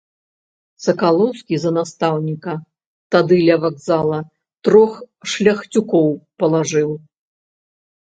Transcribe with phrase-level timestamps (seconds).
[0.85, 2.55] Сакалоўскі за настаўніка
[3.17, 4.19] тады ля вакзала
[4.71, 4.91] трох
[5.37, 6.07] шляхцюкоў
[6.43, 6.91] палажыў.